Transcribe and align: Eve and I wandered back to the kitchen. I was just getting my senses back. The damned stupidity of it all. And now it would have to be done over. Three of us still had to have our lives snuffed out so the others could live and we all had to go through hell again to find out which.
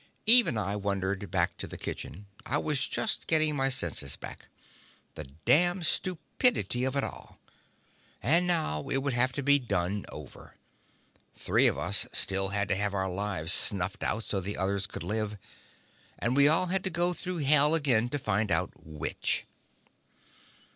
Eve 0.25 0.47
and 0.47 0.57
I 0.57 0.75
wandered 0.75 1.29
back 1.29 1.57
to 1.57 1.67
the 1.67 1.77
kitchen. 1.77 2.25
I 2.43 2.57
was 2.57 2.87
just 2.87 3.27
getting 3.27 3.55
my 3.55 3.69
senses 3.69 4.15
back. 4.15 4.47
The 5.13 5.25
damned 5.45 5.85
stupidity 5.85 6.85
of 6.85 6.95
it 6.95 7.03
all. 7.03 7.37
And 8.19 8.47
now 8.47 8.89
it 8.89 9.03
would 9.03 9.13
have 9.13 9.31
to 9.33 9.43
be 9.43 9.59
done 9.59 10.05
over. 10.09 10.55
Three 11.35 11.67
of 11.67 11.77
us 11.77 12.07
still 12.13 12.49
had 12.49 12.67
to 12.69 12.75
have 12.75 12.95
our 12.95 13.11
lives 13.11 13.53
snuffed 13.53 14.01
out 14.01 14.23
so 14.23 14.41
the 14.41 14.57
others 14.57 14.87
could 14.87 15.03
live 15.03 15.37
and 16.17 16.35
we 16.35 16.47
all 16.47 16.65
had 16.65 16.83
to 16.85 16.89
go 16.89 17.13
through 17.13 17.37
hell 17.45 17.75
again 17.75 18.09
to 18.09 18.17
find 18.17 18.51
out 18.51 18.71
which. 18.83 19.45